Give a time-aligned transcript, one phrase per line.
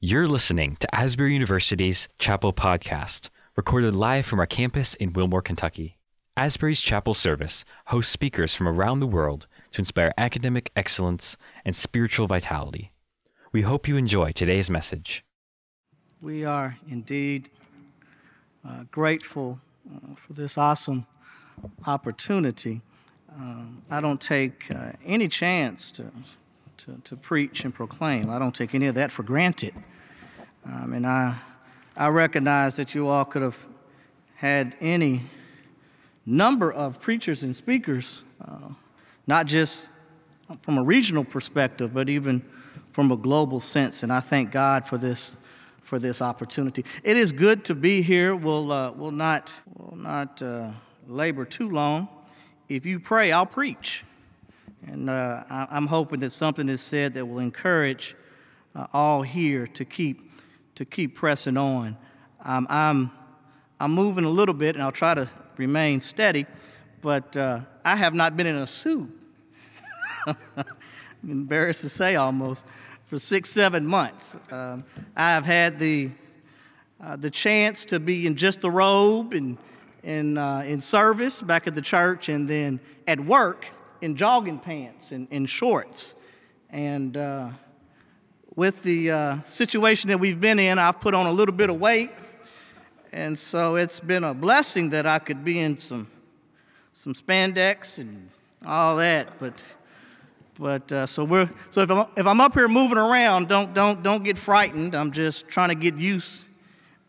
[0.00, 5.98] You're listening to Asbury University's Chapel Podcast, recorded live from our campus in Wilmore, Kentucky.
[6.36, 12.28] Asbury's Chapel Service hosts speakers from around the world to inspire academic excellence and spiritual
[12.28, 12.92] vitality.
[13.50, 15.24] We hope you enjoy today's message.
[16.22, 17.50] We are indeed
[18.64, 19.58] uh, grateful
[19.92, 21.08] uh, for this awesome
[21.88, 22.82] opportunity.
[23.36, 26.12] Um, I don't take uh, any chance to
[26.88, 28.30] to, to preach and proclaim.
[28.30, 29.74] I don't take any of that for granted.
[30.64, 31.36] Um, and I,
[31.96, 33.58] I recognize that you all could have
[34.36, 35.22] had any
[36.24, 38.68] number of preachers and speakers, uh,
[39.26, 39.90] not just
[40.62, 42.42] from a regional perspective, but even
[42.92, 44.02] from a global sense.
[44.02, 45.36] And I thank God for this,
[45.82, 46.86] for this opportunity.
[47.02, 48.34] It is good to be here.
[48.34, 50.70] We'll, uh, we'll not, we'll not uh,
[51.06, 52.08] labor too long.
[52.68, 54.04] If you pray, I'll preach.
[54.86, 58.16] And uh, I, am hoping that something is said that will encourage
[58.74, 60.30] uh, all here to keep,
[60.76, 61.96] to keep pressing on.
[62.44, 63.10] Um, I'm,
[63.80, 66.46] I'm moving a little bit, and I'll try to remain steady,
[67.02, 69.10] but uh, I have not been in a suit.
[70.26, 70.36] I'm
[71.24, 72.64] embarrassed to say almost
[73.06, 74.36] for six, seven months.
[74.50, 74.84] Um,
[75.16, 76.10] I have had the,
[77.02, 79.58] uh, the chance to be in just a robe and
[80.02, 83.66] in, uh, in service back at the church and then at work
[84.00, 86.14] in jogging pants and, in shorts.
[86.70, 87.50] And uh,
[88.54, 91.80] with the uh, situation that we've been in, I've put on a little bit of
[91.80, 92.10] weight.
[93.12, 96.08] And so it's been a blessing that I could be in some,
[96.92, 98.28] some spandex and
[98.66, 99.38] all that.
[99.38, 99.62] But,
[100.58, 104.02] but uh, so we're so if I'm, if I'm up here moving around, don't, don't,
[104.02, 104.94] don't get frightened.
[104.94, 106.44] I'm just trying to get used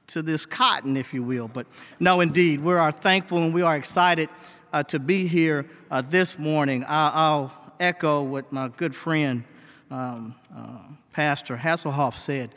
[0.08, 1.48] to this cotton, if you will.
[1.48, 1.68] But
[2.00, 4.30] no, indeed, we are thankful and we are excited
[4.72, 6.84] uh, to be here uh, this morning.
[6.88, 9.44] I, will echo what my good friend,
[9.90, 10.80] um, uh,
[11.14, 12.54] Pastor Haseloff, said.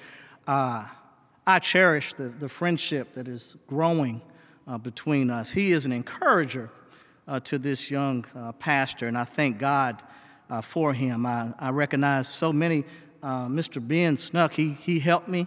[0.47, 0.87] Uh,
[1.47, 4.21] I cherish the, the friendship that is growing
[4.67, 5.51] uh, between us.
[5.51, 6.71] He is an encourager
[7.45, 8.27] to this young
[8.59, 10.03] pastor, and I thank God
[10.63, 11.25] for him.
[11.25, 12.85] I, I recognize so many.
[13.23, 13.86] Mr.
[13.86, 15.47] Ben Snuck, he, he helped me.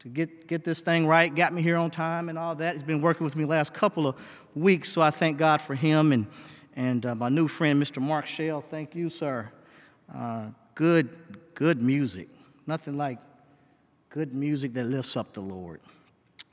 [0.00, 2.74] To get, get this thing right, got me here on time and all that.
[2.74, 4.16] He's been working with me last couple of
[4.54, 6.26] weeks, so I thank God for him and,
[6.74, 8.00] and uh, my new friend, Mr.
[8.00, 8.64] Mark Shell.
[8.70, 9.50] Thank you, sir.
[10.14, 11.08] Uh, good,
[11.54, 12.28] good music.
[12.66, 13.18] Nothing like
[14.10, 15.80] good music that lifts up the Lord.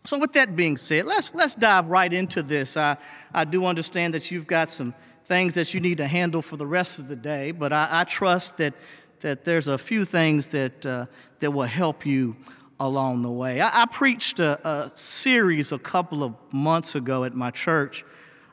[0.05, 2.75] So, with that being said, let's, let's dive right into this.
[2.75, 2.97] I,
[3.33, 4.93] I do understand that you've got some
[5.25, 8.03] things that you need to handle for the rest of the day, but I, I
[8.03, 8.73] trust that,
[9.21, 11.05] that there's a few things that, uh,
[11.39, 12.35] that will help you
[12.83, 13.61] along the way.
[13.61, 18.03] I, I preached a, a, series a couple of months ago at my church.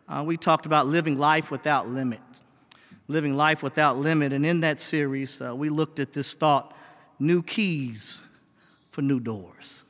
[0.08, 2.20] Uh, we talked about living life without limit.
[3.08, 4.32] Living life without limit.
[4.32, 6.76] And in that series, uh, we looked at this thought
[7.18, 8.22] new keys
[8.90, 9.84] for new doors.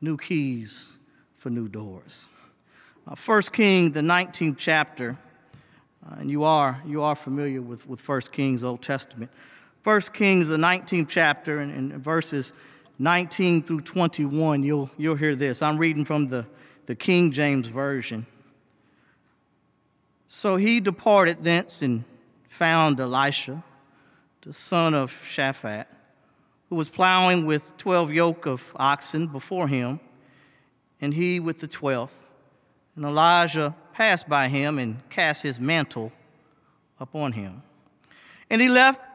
[0.00, 0.92] New keys
[1.38, 2.28] for new doors.
[3.08, 5.18] Uh, 1 King, the 19th chapter,
[6.08, 9.30] uh, and you are, you are familiar with, with 1 Kings, Old Testament.
[9.82, 12.52] 1 Kings, the 19th chapter, and, and verses
[12.98, 15.62] 19 through 21, you'll, you'll hear this.
[15.62, 16.46] I'm reading from the,
[16.86, 18.26] the King James Version.
[20.28, 22.04] So he departed thence and
[22.48, 23.62] found Elisha,
[24.42, 25.86] the son of Shaphat,
[26.68, 30.00] who was plowing with 12 yoke of oxen before him,
[31.00, 32.30] and he with the twelfth.
[32.96, 36.12] And Elijah passed by him and cast his mantle
[36.98, 37.62] upon him.
[38.48, 39.10] And he left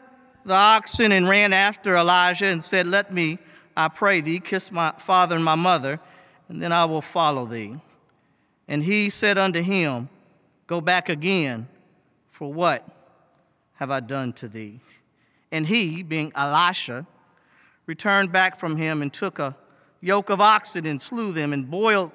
[0.46, 3.40] the oxen and ran after Elijah and said, Let me,
[3.81, 6.00] I pray thee, kiss my father and my mother,
[6.47, 7.75] and then I will follow thee.
[8.68, 10.08] And he said unto him,
[10.68, 11.68] Go back again,
[12.30, 12.88] for what
[13.74, 14.80] have I done to thee?
[15.52, 17.06] And he, being Elisha,
[17.88, 19.58] returned back from him and took a
[20.00, 22.12] yoke of oxen and slew them and boiled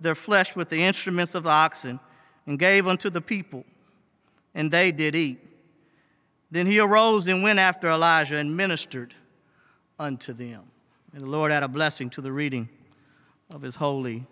[0.00, 1.98] their flesh with the instruments of the oxen
[2.46, 3.64] and gave unto the people,
[4.54, 5.38] and they did eat.
[6.50, 9.14] Then he arose and went after Elijah and ministered
[9.98, 10.64] unto them.
[11.16, 12.68] May the Lord add a blessing to the reading
[13.50, 14.26] of his holy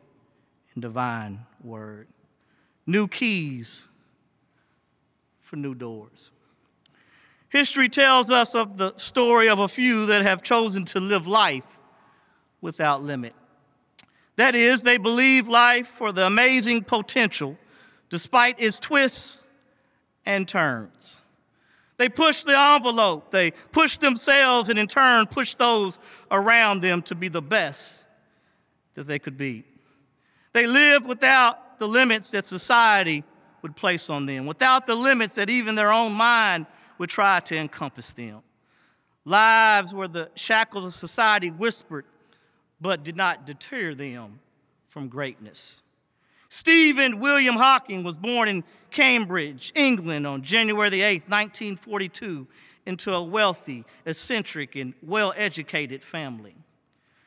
[0.75, 2.09] and divine word.
[2.87, 3.89] New keys
[5.41, 6.31] for new doors.
[7.49, 11.79] History tells us of the story of a few that have chosen to live life
[12.61, 13.33] without limit.
[14.37, 17.57] That is, they believe life for the amazing potential
[18.11, 19.49] despite its twists
[20.27, 21.23] and turns.
[21.97, 23.31] They push the envelope.
[23.31, 25.99] They push themselves and in turn push those
[26.31, 28.05] around them to be the best
[28.95, 29.65] that they could be.
[30.53, 33.25] They live without the limits that society
[33.63, 36.67] would place on them, without the limits that even their own mind
[36.99, 38.43] would try to encompass them.
[39.25, 42.05] lives where the shackles of society whispered
[42.81, 44.39] but did not deter them
[44.89, 45.83] from greatness.
[46.55, 48.63] Stephen William Hawking was born in
[48.93, 52.47] Cambridge, England on January the 8th, 1942,
[52.87, 56.55] into a wealthy, eccentric, and well educated family.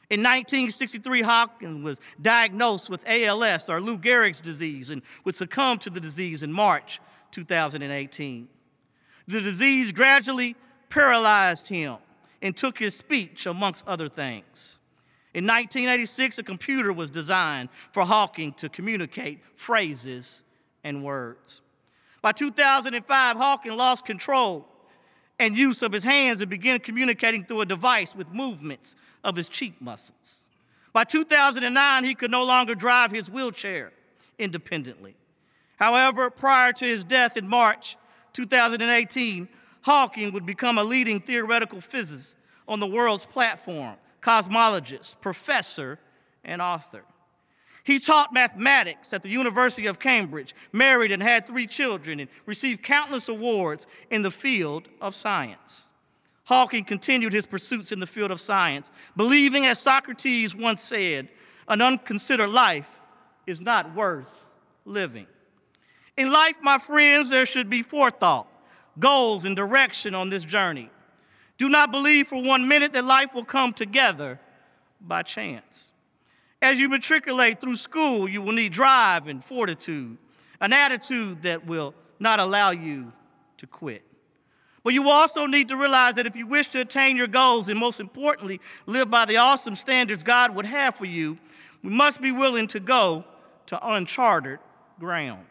[0.09, 5.89] In 1963, Hawking was diagnosed with ALS or Lou Gehrig's disease and would succumb to
[5.89, 7.01] the disease in March
[7.31, 8.47] 2018.
[9.27, 10.56] The disease gradually
[10.88, 11.97] paralyzed him
[12.41, 14.76] and took his speech, amongst other things.
[15.33, 20.41] In 1986, a computer was designed for Hawking to communicate phrases
[20.83, 21.62] and words.
[22.21, 24.68] By 2005, Hawking lost control
[25.39, 29.50] and use of his hands and began communicating through a device with movements of his
[29.50, 30.44] cheek muscles.
[30.94, 33.91] By 2009, he could no longer drive his wheelchair
[34.39, 35.15] independently.
[35.77, 37.97] However, prior to his death in March
[38.33, 39.47] 2018,
[39.81, 42.35] Hawking would become a leading theoretical physicist
[42.68, 46.00] on the world's platform, cosmologist, professor,
[46.44, 47.04] and author.
[47.84, 52.84] He taught mathematics at the University of Cambridge, married and had three children, and received
[52.84, 55.88] countless awards in the field of science.
[56.44, 61.30] Hawking continued his pursuits in the field of science, believing, as Socrates once said,
[61.69, 63.02] an unconsidered life
[63.46, 64.46] is not worth
[64.84, 65.28] living.
[66.18, 68.48] In life, my friends, there should be forethought,
[69.00, 70.90] goals, and direction on this journey.
[71.57, 74.39] Do not believe for one minute that life will come together
[75.01, 75.92] by chance.
[76.62, 80.18] As you matriculate through school, you will need drive and fortitude,
[80.59, 83.12] an attitude that will not allow you
[83.57, 84.04] to quit.
[84.83, 87.77] But you also need to realize that if you wish to attain your goals and
[87.80, 91.38] most importantly, live by the awesome standards God would have for you,
[91.83, 93.25] we must be willing to go
[93.68, 94.59] to uncharted
[95.00, 95.45] ground.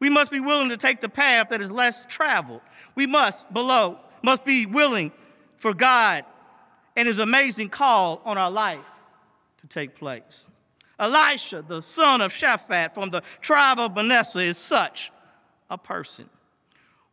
[0.00, 2.60] We must be willing to take the path that is less traveled.
[2.94, 5.12] We must, below, must be willing
[5.56, 6.24] for God
[6.96, 8.84] and his amazing call on our life
[9.58, 10.48] to take place.
[10.98, 15.12] Elisha, the son of Shaphat from the tribe of Manasseh, is such
[15.70, 16.28] a person.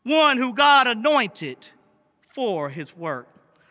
[0.02, 1.58] One who God anointed
[2.30, 3.28] for his work.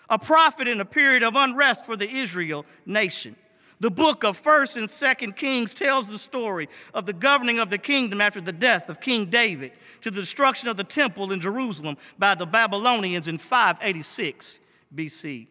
[0.09, 3.35] A prophet in a period of unrest for the Israel nation.
[3.81, 7.79] The book of 1st and 2nd Kings tells the story of the governing of the
[7.79, 9.73] kingdom after the death of King David
[10.03, 14.61] to the destruction of the temple in Jerusalem by the Babylonians in 586
[14.95, 15.47] BC.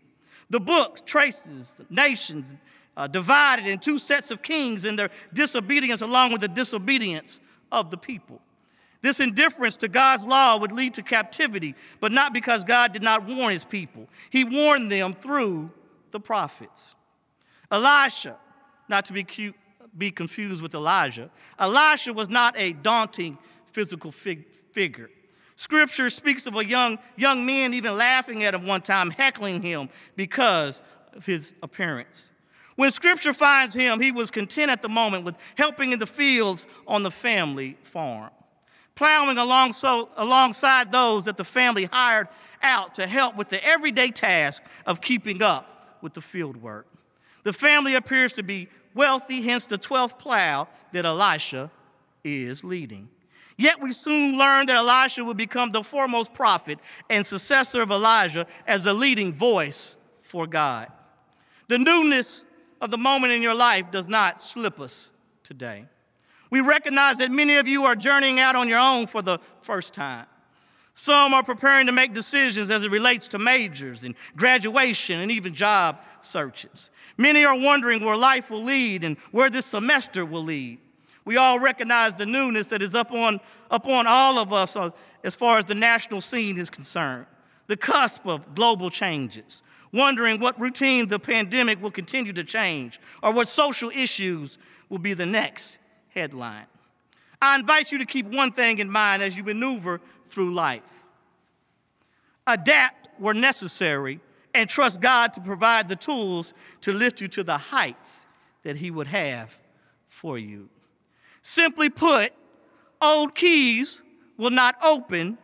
[0.50, 2.56] The book traces the nations
[2.98, 7.40] uh, divided in two sets of kings and their disobedience along with the disobedience
[7.72, 8.42] of the people.
[9.02, 13.26] This indifference to God's law would lead to captivity, but not because God did not
[13.26, 14.08] warn his people.
[14.30, 15.72] He warned them through
[16.12, 16.94] the prophets.
[17.72, 18.36] Elisha,
[18.88, 19.56] not to be, cute,
[19.98, 23.38] be confused with Elijah, Elisha was not a daunting
[23.72, 25.10] physical fig- figure.
[25.56, 29.90] Scripture speaks of a young, young man even laughing at him one time, heckling him
[30.16, 30.82] because
[31.14, 32.32] of his appearance.
[32.76, 36.66] When scripture finds him, he was content at the moment with helping in the fields
[36.88, 38.32] on the family farm,
[38.96, 42.28] plowing along so, alongside those that the family hired
[42.64, 46.88] out to help with the everyday task of keeping up with the field work.
[47.44, 51.70] The family appears to be wealthy, hence the 12th plow that Elisha
[52.24, 53.10] is leading.
[53.62, 56.80] Yet we soon learn that Elisha would become the foremost prophet
[57.12, 60.92] and successor of Elijah as the leading voice for God.
[61.68, 62.48] The newness
[62.82, 65.12] of the moment in your life does not slip us
[65.44, 65.86] today.
[66.50, 69.94] We recognize that many of you are journeying out on your own for the first
[69.94, 70.26] time.
[70.96, 75.54] Some are preparing to make decisions as it relates to majors and graduation and even
[75.54, 76.90] job searches.
[77.16, 80.80] Many are wondering where life will lead and where this semester will lead.
[81.26, 84.90] We all recognize the newness that is upon, upon all of us uh,
[85.24, 87.28] as far as the national scene is concerned,
[87.68, 89.62] the cusp of global changes,
[89.94, 94.58] wondering what routine the pandemic will continue to change or what social issues
[94.90, 95.78] will be the next
[96.10, 96.66] headline.
[97.42, 101.02] I invite you to keep one thing in mind as you maneuver through life
[102.48, 104.20] adapt where necessary
[104.54, 108.26] and trust God to provide the tools to lift you to the heights
[108.64, 109.58] that He would have
[110.10, 110.70] for you.
[111.42, 112.32] Simply put,
[113.02, 114.04] old keys
[114.38, 115.38] will not open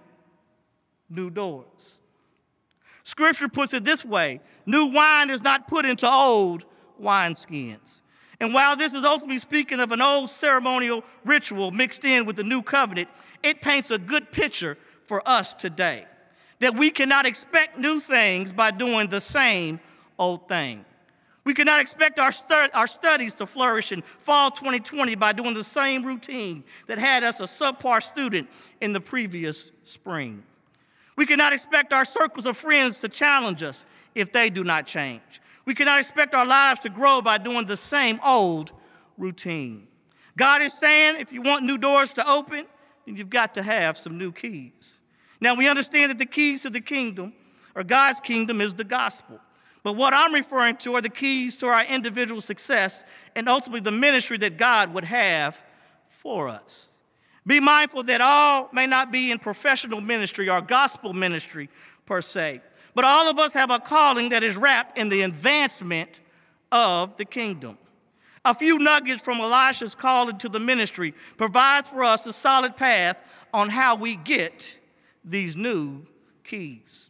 [1.09, 2.01] new doors.
[3.03, 6.65] Scripture puts it this way new wine is not put into old
[7.01, 8.01] wineskins.
[8.39, 12.43] And while this is ultimately speaking of an old ceremonial ritual mixed in with the
[12.43, 13.09] new covenant,
[13.41, 16.05] it paints a good picture for us today
[16.59, 19.79] that we cannot expect new things by doing the same
[20.19, 20.83] old thing.
[21.47, 22.29] We cannot expect our,
[22.73, 27.39] our studies to flourish in fall 2020 by doing the same routine that had us
[27.39, 28.49] a subpar student
[28.81, 30.43] in the previous spring.
[31.15, 35.21] We cannot expect our circles of friends to challenge us if they do not change.
[35.63, 38.73] We cannot expect our lives to grow by doing the same old
[39.17, 39.87] routine.
[40.35, 42.65] God is saying if you want new doors to open,
[43.05, 44.99] then you've got to have some new keys.
[45.39, 47.31] Now, we understand that the keys to the kingdom,
[47.73, 49.39] or God's kingdom, is the gospel.
[49.87, 53.05] But what I'm referring to are the keys to our individual success
[53.37, 55.63] and ultimately the ministry that God would have
[56.09, 56.89] for us.
[57.45, 61.69] Be mindful that all may not be in professional ministry or gospel ministry
[62.05, 62.59] per se,
[62.95, 66.19] but all of us have a calling that is wrapped in the advancement
[66.69, 67.77] of the kingdom.
[68.43, 73.17] A few nuggets from Elisha's call into the ministry provides for us a solid path
[73.53, 74.77] on how we get
[75.23, 76.05] these new
[76.43, 77.09] keys.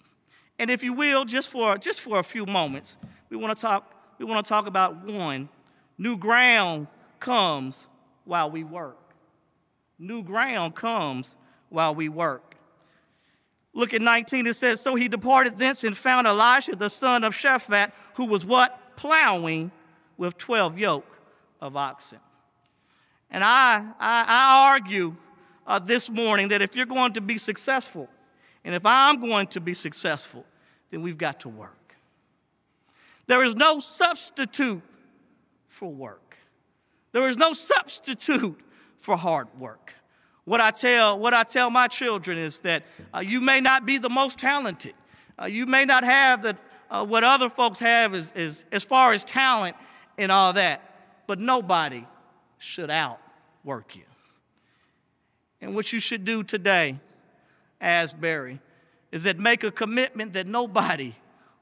[0.60, 2.98] And if you will, just for, just for a few moments,
[3.30, 5.50] we want to talk, we want to talk about one,
[5.98, 6.88] new ground
[7.20, 7.88] comes
[8.26, 8.98] while we work
[10.00, 11.36] new ground comes
[11.70, 12.56] while we work.
[13.74, 17.34] Look at 19, it says, So he departed thence and found Elisha, the son of
[17.34, 18.96] Shaphat, who was what?
[18.96, 19.72] Plowing
[20.18, 21.20] with 12 yoke
[21.62, 22.20] of oxen.
[23.30, 25.16] And I, I, I argue
[25.68, 28.10] uh, this morning that if you're going to be successful,
[28.68, 30.44] and if I'm going to be successful,
[30.92, 31.96] then we've got to work.
[33.26, 34.82] There is no substitute
[35.70, 36.36] for work.
[37.14, 38.60] There is no substitute
[39.00, 39.94] for hard work.
[40.44, 42.84] What I tell, what I tell my children is that
[43.14, 44.96] uh, you may not be the most talented.
[45.42, 46.58] Uh, you may not have the,
[46.92, 49.78] uh, what other folks have is, is, as far as talent
[50.18, 50.82] and all that,
[51.26, 52.06] but nobody
[52.58, 54.04] should outwork you.
[55.62, 57.00] And what you should do today,
[57.80, 58.60] Asbury,
[59.12, 61.16] is that make a commitment that nobody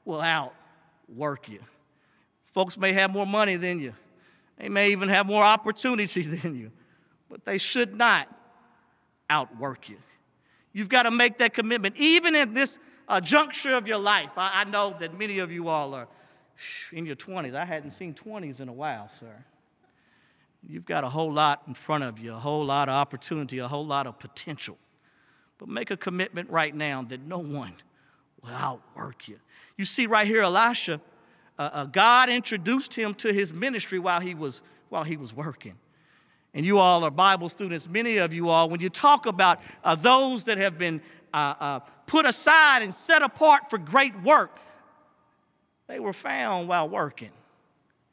[0.04, 1.60] will outwork you.
[2.52, 3.94] Folks may have more money than you.
[4.56, 6.72] They may even have more opportunity than you
[7.28, 8.28] but they should not
[9.28, 9.98] outwork you.
[10.72, 14.32] You've got to make that commitment, even in this uh, juncture of your life.
[14.36, 16.08] I, I know that many of you all are
[16.92, 17.54] in your 20s.
[17.54, 19.44] I hadn't seen 20s in a while, sir.
[20.68, 23.68] You've got a whole lot in front of you, a whole lot of opportunity, a
[23.68, 24.76] whole lot of potential.
[25.58, 27.74] But make a commitment right now that no one
[28.42, 29.38] will outwork you.
[29.76, 31.00] You see, right here, Elisha,
[31.58, 35.76] uh, uh, God introduced him to his ministry while he was, while he was working
[36.56, 39.94] and you all are Bible students, many of you all, when you talk about uh,
[39.94, 41.02] those that have been
[41.34, 44.58] uh, uh, put aside and set apart for great work,
[45.86, 47.30] they were found while working.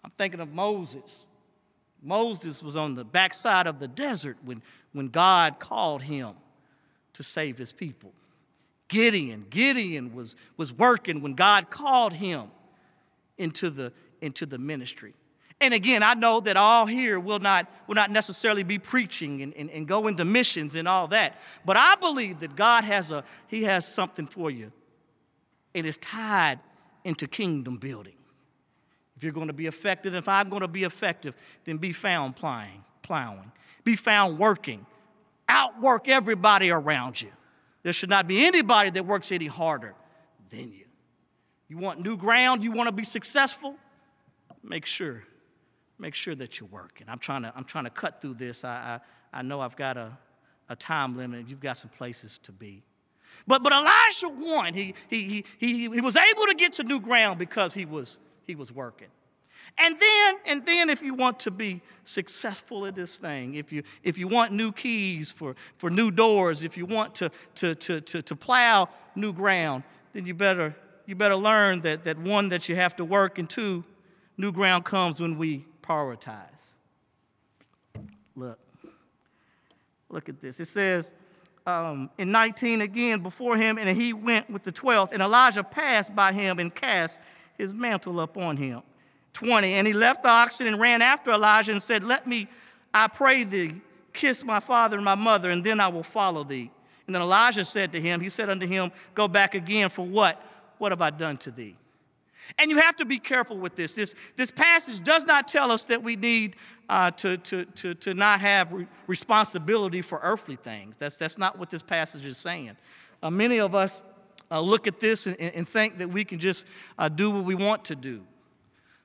[0.03, 1.25] I'm thinking of Moses.
[2.01, 6.33] Moses was on the backside of the desert when, when God called him
[7.13, 8.11] to save his people.
[8.87, 12.51] Gideon, Gideon was, was working when God called him
[13.37, 13.91] into the,
[14.21, 15.13] into the ministry.
[15.61, 19.53] And again, I know that all here will not, will not necessarily be preaching and,
[19.55, 21.39] and, and go into missions and all that.
[21.65, 24.71] But I believe that God has, a, he has something for you.
[25.73, 26.59] It is tied
[27.03, 28.15] into kingdom building.
[29.15, 32.35] If you're going to be effective, if I'm going to be effective, then be found
[32.35, 33.51] plowing, plowing.
[33.83, 34.85] Be found working.
[35.53, 37.29] Outwork everybody around you.
[37.83, 39.93] There should not be anybody that works any harder
[40.49, 40.85] than you.
[41.67, 43.75] You want new ground, you want to be successful,
[44.63, 45.23] make sure
[45.99, 47.07] make sure that you're working.
[47.07, 48.65] I'm trying to, I'm trying to cut through this.
[48.65, 48.99] I,
[49.33, 50.17] I, I know I've got a,
[50.69, 52.83] a time limit, you've got some places to be.
[53.47, 54.73] But, but Elisha won.
[54.73, 58.17] He, he, he, he, he was able to get to new ground because he was,
[58.45, 59.07] he was working.
[59.77, 63.83] And then, and then if you want to be successful at this thing, if you,
[64.03, 68.01] if you want new keys for, for new doors, if you want to, to, to,
[68.01, 72.69] to, to plow new ground, then you better, you better learn that, that one, that
[72.69, 73.83] you have to work, and two,
[74.37, 76.47] new ground comes when we prioritize.
[78.35, 78.59] Look,
[80.09, 80.59] look at this.
[80.59, 81.11] It says
[81.65, 86.15] um, in 19 again, before him, and he went with the 12th, and Elijah passed
[86.15, 87.19] by him and cast
[87.57, 88.81] his mantle upon him.
[89.33, 92.47] 20, and he left the oxen and ran after Elijah and said, Let me,
[92.93, 93.81] I pray thee,
[94.13, 96.71] kiss my father and my mother, and then I will follow thee.
[97.07, 100.41] And then Elijah said to him, He said unto him, Go back again, for what?
[100.77, 101.75] What have I done to thee?
[102.57, 103.93] And you have to be careful with this.
[103.93, 106.55] This, this passage does not tell us that we need
[106.89, 110.97] uh, to, to, to, to not have re- responsibility for earthly things.
[110.97, 112.75] That's, that's not what this passage is saying.
[113.21, 114.01] Uh, many of us
[114.51, 116.65] uh, look at this and, and, think that we can just
[116.99, 118.21] uh, do what we want to do.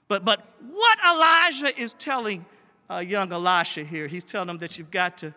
[0.08, 2.44] But, but what Elijah is telling
[2.90, 5.34] uh, young Elisha here, he's telling him that you've got, to,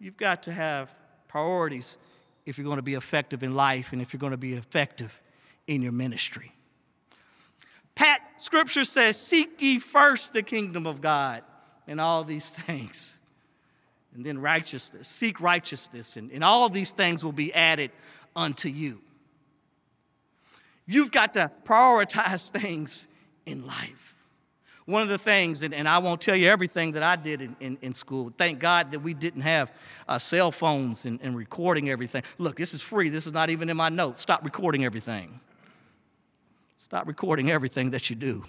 [0.00, 0.94] you've got to have
[1.28, 1.98] priorities
[2.46, 5.20] if you're going to be effective in life and if you're going to be effective
[5.66, 6.52] in your ministry.
[7.94, 11.42] Pat, scripture says, Seek ye first the kingdom of God
[11.86, 13.18] and all these things.
[14.14, 17.90] And then righteousness, seek righteousness, and, and all these things will be added
[18.36, 19.00] unto you.
[20.86, 23.08] You've got to prioritize things
[23.44, 24.13] in life.
[24.86, 27.56] One of the things, and, and I won't tell you everything that I did in,
[27.60, 28.30] in, in school.
[28.36, 29.72] Thank God that we didn't have
[30.06, 32.22] uh, cell phones and, and recording everything.
[32.36, 33.08] Look, this is free.
[33.08, 34.20] This is not even in my notes.
[34.20, 35.40] Stop recording everything.
[36.76, 38.44] Stop recording everything that you do.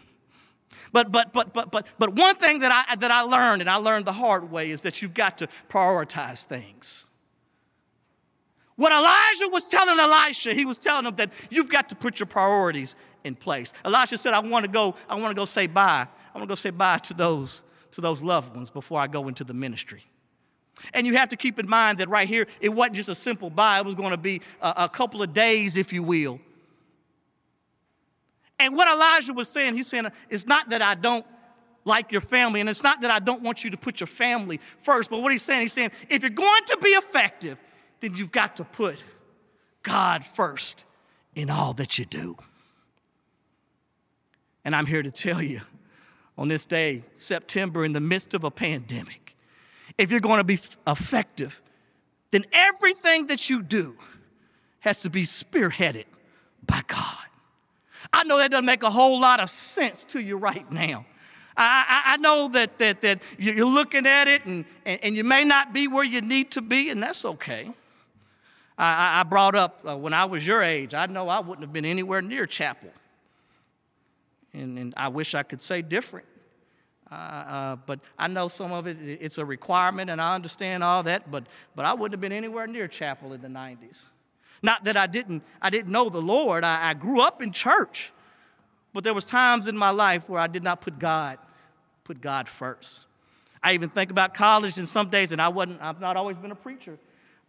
[0.91, 3.77] But but but but but but one thing that I that I learned, and I
[3.77, 7.07] learned the hard way, is that you've got to prioritize things.
[8.75, 12.27] What Elijah was telling Elisha, he was telling him that you've got to put your
[12.27, 13.73] priorities in place.
[13.85, 16.07] Elisha said, I want to go, I want to go say bye.
[16.35, 17.63] I want to go say bye to those,
[17.93, 20.03] to those loved ones before I go into the ministry.
[20.93, 23.49] And you have to keep in mind that right here, it wasn't just a simple
[23.49, 26.41] bye, it was going to be a, a couple of days, if you will.
[28.59, 31.25] And what Elijah was saying, he's saying, it's not that I don't
[31.85, 34.59] like your family, and it's not that I don't want you to put your family
[34.83, 37.57] first, but what he's saying, he's saying, if you're going to be effective,
[38.01, 39.01] then you've got to put
[39.83, 40.83] God first
[41.33, 42.35] in all that you do.
[44.65, 45.61] And I'm here to tell you
[46.37, 49.35] on this day, September, in the midst of a pandemic,
[49.97, 51.61] if you're going to be effective,
[52.31, 53.95] then everything that you do
[54.81, 56.05] has to be spearheaded
[56.65, 57.17] by God.
[58.11, 61.05] I know that doesn't make a whole lot of sense to you right now.
[61.57, 65.23] I, I, I know that, that, that you're looking at it and, and, and, you
[65.23, 67.71] may not be where you need to be, and that's okay.
[68.77, 71.71] I, I brought up uh, when I was your age, I know I wouldn't have
[71.71, 72.91] been anywhere near chapel.
[74.55, 76.25] And, and I wish I could say different.
[77.11, 81.03] Uh, uh, but I know some of it, it's a requirement, and I understand all
[81.03, 81.45] that, but,
[81.75, 84.05] but I wouldn't have been anywhere near chapel in the 90s.
[84.63, 86.63] Not that I didn't, I didn't know the Lord.
[86.63, 88.11] I, I grew up in church.
[88.93, 91.37] But there was times in my life where I did not put God,
[92.03, 93.05] put God first.
[93.61, 96.51] I even think about college and some days, and I wasn't, I've not always been
[96.51, 96.97] a preacher.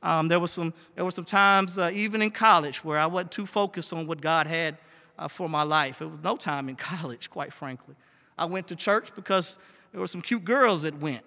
[0.03, 3.33] Um, there, was some, there were some times, uh, even in college, where I wasn't
[3.33, 4.77] too focused on what God had
[5.19, 6.01] uh, for my life.
[6.03, 7.95] It was no time in college, quite frankly.
[8.39, 9.59] I went to church because
[9.93, 11.25] there were some cute girls that went.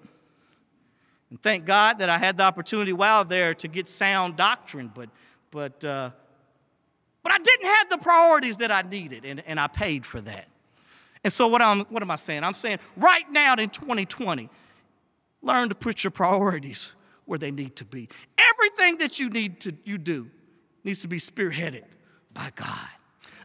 [1.30, 5.10] And thank God that I had the opportunity while there to get sound doctrine, but
[5.52, 6.12] but, uh,
[7.24, 10.48] but I didn't have the priorities that I needed, and, and I paid for that.
[11.24, 12.44] And so, what, I'm, what am I saying?
[12.44, 14.50] I'm saying right now in 2020,
[15.42, 18.10] learn to put your priorities where they need to be.
[18.38, 20.30] Everything that you need to you do
[20.84, 21.84] needs to be spearheaded
[22.34, 22.88] by God.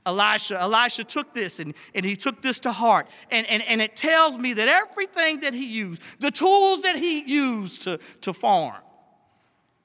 [0.07, 3.09] Elisha, Elisha took this and, and he took this to heart.
[3.31, 7.21] And, and, and it tells me that everything that he used, the tools that he
[7.21, 8.83] used to, to farm,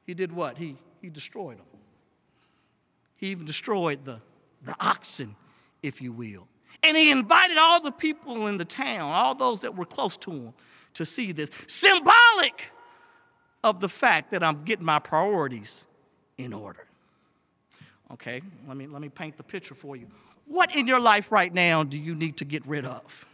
[0.05, 0.57] he did what?
[0.57, 1.65] He, he destroyed them.
[3.15, 4.21] He even destroyed the,
[4.63, 5.35] the oxen,
[5.83, 6.47] if you will.
[6.83, 10.31] And he invited all the people in the town, all those that were close to
[10.31, 10.53] him,
[10.95, 11.49] to see this.
[11.67, 12.71] Symbolic
[13.63, 15.85] of the fact that I'm getting my priorities
[16.37, 16.88] in order.
[18.11, 20.07] Okay, let me, let me paint the picture for you.
[20.47, 23.25] What in your life right now do you need to get rid of?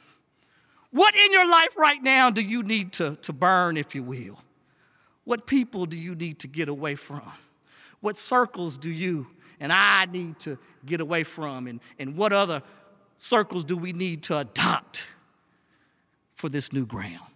[0.92, 4.40] What in your life right now do you need to, to burn, if you will?
[5.24, 7.32] What people do you need to get away from?
[8.02, 9.28] What circles do you
[9.60, 11.68] and I need to get away from?
[11.68, 12.62] And, and what other
[13.18, 15.08] circles do we need to adopt
[16.34, 17.32] for this new ground?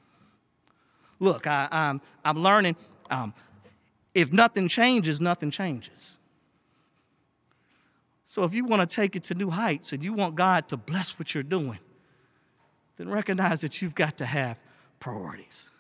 [1.20, 2.76] Look, I, am I'm, I'm learning
[3.10, 3.34] um,
[4.14, 6.19] if nothing changes, nothing changes.
[8.30, 10.78] So if you want to take it to new heights and you want God to
[10.78, 11.80] bless what you're doing,
[12.98, 14.60] then recognize that you've got to have
[15.00, 15.72] priorities.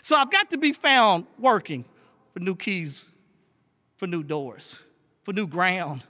[0.00, 1.84] So I've got to be found working
[2.32, 3.08] for new keys,
[3.96, 4.80] for new doors
[5.22, 6.04] for new ground,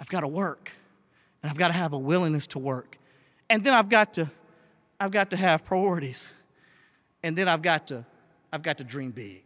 [0.00, 0.72] I've got to work.
[1.42, 2.96] And I've got to have a willingness to work.
[3.50, 4.30] And then I've got to,
[4.98, 6.32] I've got to have priorities.
[7.22, 8.04] And then I've got to,
[8.52, 9.42] I've got to dream big.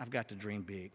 [0.00, 0.90] I've got to dream big.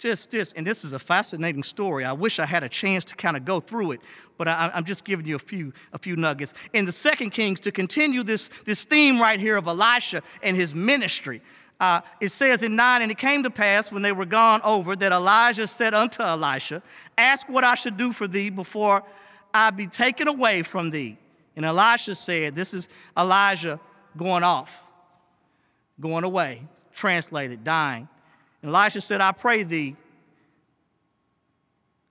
[0.00, 2.06] Just this, and this is a fascinating story.
[2.06, 4.00] I wish I had a chance to kind of go through it,
[4.38, 6.54] but I, am just giving you a few, a few nuggets.
[6.72, 10.74] In the Second Kings, to continue this, this theme right here of Elisha and his
[10.74, 11.42] ministry,
[11.80, 14.96] uh, it says in 9, and it came to pass when they were gone over
[14.96, 16.82] that Elijah said unto Elisha,
[17.18, 19.02] Ask what I should do for thee before
[19.52, 21.18] I be taken away from thee.
[21.56, 23.78] And Elisha said, This is Elijah
[24.16, 24.82] going off,
[26.00, 26.62] going away,
[26.94, 28.08] translated, dying.
[28.62, 29.96] Elisha said, I pray thee,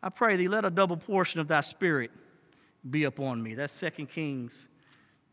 [0.02, 2.12] I pray thee, let a double portion of thy spirit
[2.90, 3.54] be upon me.
[3.54, 4.68] That's 2 Kings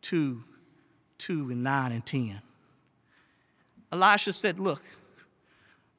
[0.02, 0.42] 2,
[1.18, 2.40] 2 and 9 and 10.
[3.92, 4.82] Elisha said, Look,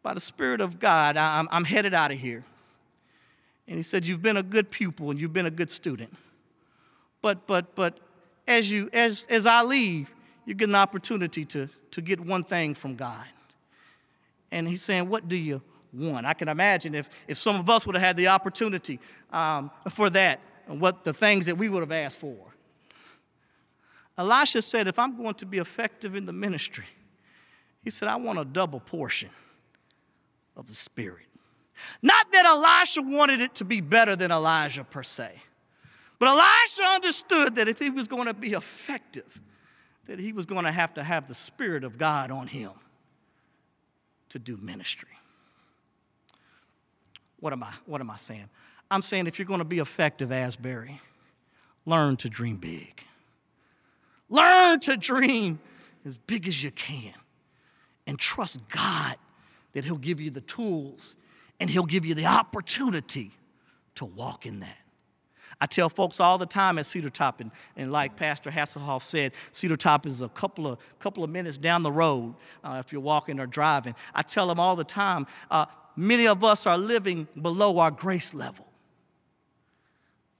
[0.03, 2.43] by the Spirit of God, I'm, I'm headed out of here.
[3.67, 6.15] And he said, You've been a good pupil and you've been a good student.
[7.21, 7.99] But, but, but
[8.47, 10.13] as, you, as, as I leave,
[10.45, 13.25] you get an opportunity to, to get one thing from God.
[14.51, 15.61] And he's saying, What do you,
[15.93, 16.25] want?
[16.25, 18.99] I can imagine if, if some of us would have had the opportunity
[19.31, 22.35] um, for that, and what the things that we would have asked for.
[24.17, 26.85] Elisha said, If I'm going to be effective in the ministry,
[27.83, 29.29] he said, I want a double portion
[30.55, 31.25] of the Spirit.
[32.01, 35.41] Not that Elisha wanted it to be better than Elijah per se,
[36.19, 39.39] but Elisha understood that if he was going to be effective,
[40.05, 42.71] that he was going to have to have the Spirit of God on him
[44.37, 45.09] to do ministry.
[47.39, 48.49] What am I, what am I saying?
[48.89, 51.01] I'm saying if you're going to be effective, Asbury,
[51.85, 53.01] learn to dream big.
[54.29, 55.59] Learn to dream
[56.05, 57.13] as big as you can
[58.05, 59.15] and trust God
[59.73, 61.15] that He'll give you the tools
[61.59, 63.31] and He'll give you the opportunity
[63.95, 64.77] to walk in that.
[65.59, 69.31] I tell folks all the time at Cedar Top, and, and like Pastor Haseloff said,
[69.51, 73.01] Cedar Top is a couple of, couple of minutes down the road uh, if you're
[73.01, 73.95] walking or driving.
[74.13, 75.65] I tell them all the time uh,
[75.95, 78.67] many of us are living below our grace level.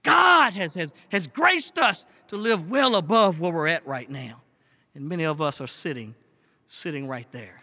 [0.04, 4.40] God has, has, has graced us to live well above where we're at right now.
[4.94, 6.14] And many of us are sitting,
[6.68, 7.60] sitting right there.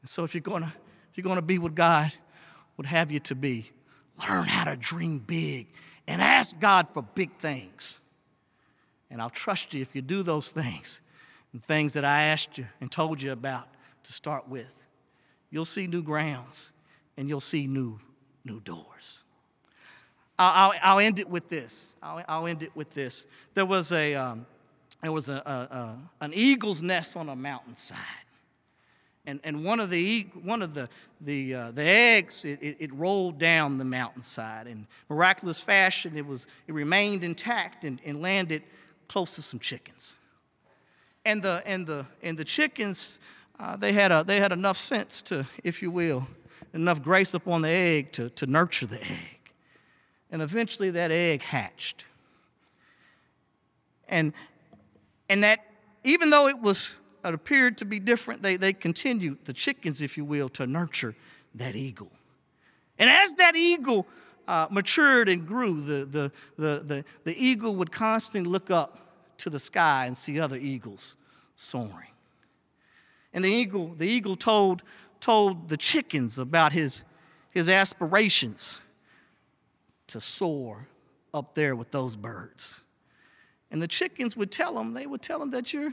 [0.00, 0.72] And so if you're gonna,
[1.10, 2.12] if you're gonna be what God
[2.78, 3.70] would have you to be,
[4.28, 5.68] learn how to dream big
[6.08, 8.00] and ask God for big things.
[9.10, 11.00] And I'll trust you if you do those things
[11.52, 13.68] and things that I asked you and told you about
[14.04, 14.72] to start with.
[15.50, 16.72] You'll see new grounds
[17.16, 18.00] and you'll see new,
[18.44, 19.22] new doors.
[20.38, 21.86] I'll, I'll, I'll end it with this.
[22.02, 23.26] I'll, I'll, end it with this.
[23.54, 24.46] There was, a, um,
[25.02, 27.96] there was a, a, a, an eagle's nest on a mountainside.
[29.28, 30.88] And, and one of the, one of the,
[31.20, 34.66] the, uh, the eggs, it, it, it, rolled down the mountainside.
[34.66, 38.62] In miraculous fashion, it, was, it remained intact and, and landed
[39.06, 40.16] close to some chickens.
[41.26, 43.18] And the, and the, and the chickens,
[43.60, 46.26] uh, they, had a, they had enough sense to, if you will,
[46.72, 49.52] enough grace upon the egg to, to nurture the egg.
[50.30, 52.06] And eventually that egg hatched.
[54.08, 54.32] And,
[55.28, 55.66] and that,
[56.02, 56.96] even though it was
[57.28, 61.14] it appeared to be different, they, they continued, the chickens, if you will, to nurture
[61.54, 62.10] that eagle.
[62.98, 64.06] And as that eagle
[64.46, 69.50] uh, matured and grew, the, the, the, the, the eagle would constantly look up to
[69.50, 71.16] the sky and see other eagles
[71.54, 72.12] soaring.
[73.32, 74.82] And the eagle, the eagle told,
[75.20, 77.04] told the chickens about his,
[77.50, 78.80] his aspirations
[80.08, 80.88] to soar
[81.34, 82.80] up there with those birds.
[83.70, 85.92] And the chickens would tell him, they would tell him that you're,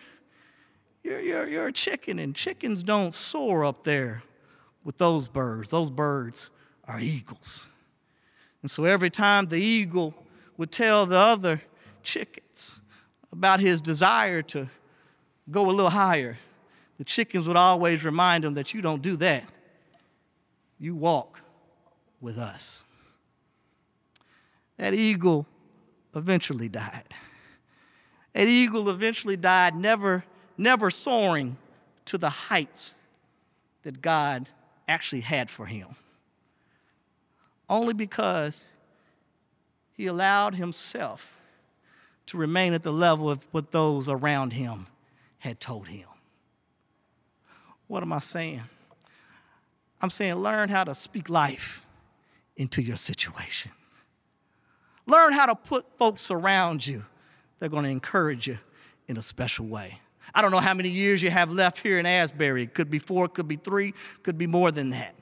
[1.05, 4.23] you're, you're, you're a chicken, and chickens don't soar up there
[4.83, 5.69] with those birds.
[5.69, 6.49] Those birds
[6.87, 7.67] are eagles.
[8.63, 10.15] And so every time the eagle
[10.57, 11.61] would tell the other
[12.01, 12.81] chickens
[13.31, 14.67] about his desire to
[15.51, 16.39] go a little higher,
[16.97, 19.43] the chickens would always remind him that you don't do that.
[20.79, 21.39] You walk
[22.19, 22.83] with us.
[24.77, 25.45] That eagle
[26.15, 27.13] eventually died.
[28.33, 30.23] That eagle eventually died, never
[30.57, 31.57] never soaring
[32.05, 32.99] to the heights
[33.83, 34.49] that God
[34.87, 35.95] actually had for him.
[37.69, 38.65] Only because
[39.93, 41.35] he allowed himself
[42.27, 44.87] to remain at the level of what those around him
[45.39, 46.07] had told him.
[47.87, 48.63] What am I saying?
[50.01, 51.85] I'm saying learn how to speak life
[52.57, 53.71] into your situation.
[55.05, 57.05] Learn how to put folks around you
[57.59, 58.57] that are going to encourage you
[59.07, 59.99] in a special way.
[60.33, 62.63] I don't know how many years you have left here in Asbury.
[62.63, 65.15] It could be four, it could be three, could be more than that.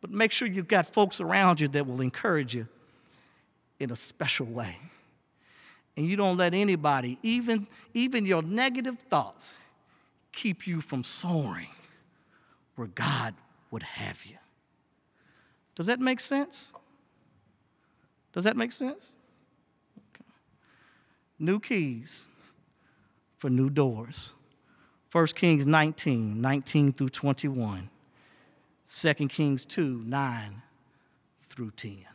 [0.00, 2.68] But make sure you've got folks around you that will encourage you
[3.78, 4.76] in a special way.
[5.96, 9.56] And you don't let anybody, even, even your negative thoughts,
[10.30, 11.70] keep you from soaring
[12.76, 13.34] where God
[13.72, 14.36] would have you.
[15.74, 16.72] Does that make sense?
[18.32, 19.12] Does that make sense?
[20.14, 20.24] Okay.
[21.40, 22.28] New keys
[23.36, 24.34] for new doors.
[25.10, 27.88] 1 Kings 19, 19 through 21.
[28.86, 30.62] 2 Kings 2, 9
[31.40, 32.07] through 10.